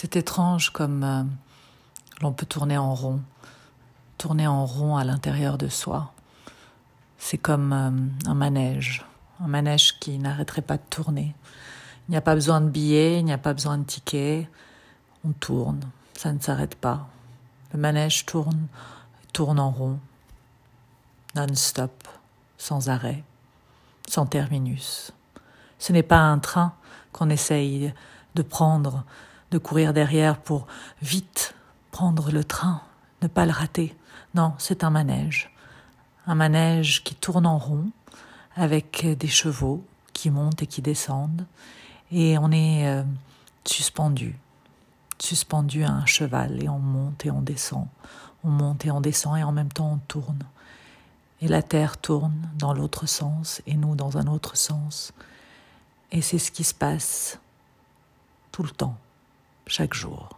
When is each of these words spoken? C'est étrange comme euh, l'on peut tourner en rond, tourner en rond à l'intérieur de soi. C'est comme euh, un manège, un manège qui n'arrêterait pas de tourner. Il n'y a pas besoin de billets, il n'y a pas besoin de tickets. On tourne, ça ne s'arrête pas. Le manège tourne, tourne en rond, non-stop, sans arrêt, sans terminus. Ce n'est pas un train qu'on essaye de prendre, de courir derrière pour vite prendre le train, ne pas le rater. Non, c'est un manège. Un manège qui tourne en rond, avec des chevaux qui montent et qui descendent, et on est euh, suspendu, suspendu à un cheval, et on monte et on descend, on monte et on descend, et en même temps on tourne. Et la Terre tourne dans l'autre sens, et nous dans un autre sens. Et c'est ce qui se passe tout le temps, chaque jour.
C'est 0.00 0.14
étrange 0.14 0.70
comme 0.70 1.02
euh, 1.02 1.24
l'on 2.20 2.32
peut 2.32 2.46
tourner 2.46 2.78
en 2.78 2.94
rond, 2.94 3.20
tourner 4.16 4.46
en 4.46 4.64
rond 4.64 4.96
à 4.96 5.02
l'intérieur 5.02 5.58
de 5.58 5.66
soi. 5.66 6.12
C'est 7.18 7.36
comme 7.36 7.72
euh, 7.72 8.30
un 8.30 8.34
manège, 8.34 9.04
un 9.40 9.48
manège 9.48 9.98
qui 9.98 10.20
n'arrêterait 10.20 10.62
pas 10.62 10.76
de 10.76 10.84
tourner. 10.88 11.34
Il 12.06 12.12
n'y 12.12 12.16
a 12.16 12.20
pas 12.20 12.36
besoin 12.36 12.60
de 12.60 12.68
billets, 12.68 13.18
il 13.18 13.24
n'y 13.24 13.32
a 13.32 13.38
pas 13.38 13.52
besoin 13.52 13.76
de 13.76 13.82
tickets. 13.82 14.48
On 15.26 15.32
tourne, 15.32 15.80
ça 16.14 16.32
ne 16.32 16.38
s'arrête 16.38 16.76
pas. 16.76 17.08
Le 17.72 17.80
manège 17.80 18.24
tourne, 18.24 18.68
tourne 19.32 19.58
en 19.58 19.72
rond, 19.72 19.98
non-stop, 21.34 22.06
sans 22.56 22.88
arrêt, 22.88 23.24
sans 24.08 24.26
terminus. 24.26 25.10
Ce 25.80 25.92
n'est 25.92 26.04
pas 26.04 26.20
un 26.20 26.38
train 26.38 26.72
qu'on 27.10 27.30
essaye 27.30 27.92
de 28.36 28.42
prendre, 28.42 29.02
de 29.50 29.58
courir 29.58 29.92
derrière 29.92 30.38
pour 30.38 30.66
vite 31.02 31.54
prendre 31.90 32.30
le 32.30 32.44
train, 32.44 32.82
ne 33.22 33.28
pas 33.28 33.46
le 33.46 33.52
rater. 33.52 33.96
Non, 34.34 34.54
c'est 34.58 34.84
un 34.84 34.90
manège. 34.90 35.50
Un 36.26 36.34
manège 36.34 37.02
qui 37.04 37.14
tourne 37.14 37.46
en 37.46 37.58
rond, 37.58 37.90
avec 38.56 39.06
des 39.06 39.28
chevaux 39.28 39.84
qui 40.12 40.30
montent 40.30 40.62
et 40.62 40.66
qui 40.66 40.82
descendent, 40.82 41.46
et 42.10 42.38
on 42.38 42.50
est 42.50 42.88
euh, 42.88 43.02
suspendu, 43.64 44.36
suspendu 45.18 45.84
à 45.84 45.90
un 45.90 46.06
cheval, 46.06 46.62
et 46.62 46.68
on 46.68 46.78
monte 46.78 47.24
et 47.24 47.30
on 47.30 47.40
descend, 47.40 47.86
on 48.42 48.48
monte 48.50 48.84
et 48.84 48.90
on 48.90 49.00
descend, 49.00 49.38
et 49.38 49.42
en 49.42 49.52
même 49.52 49.72
temps 49.72 49.92
on 49.92 49.98
tourne. 50.08 50.42
Et 51.40 51.48
la 51.48 51.62
Terre 51.62 51.98
tourne 51.98 52.48
dans 52.56 52.74
l'autre 52.74 53.06
sens, 53.06 53.62
et 53.66 53.76
nous 53.76 53.94
dans 53.94 54.18
un 54.18 54.26
autre 54.26 54.56
sens. 54.56 55.12
Et 56.10 56.20
c'est 56.20 56.38
ce 56.38 56.50
qui 56.50 56.64
se 56.64 56.74
passe 56.74 57.38
tout 58.50 58.64
le 58.64 58.70
temps, 58.70 58.96
chaque 59.68 59.94
jour. 59.94 60.37